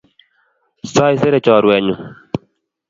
Saisere 0.93 1.39
chorwenyu 1.45 1.95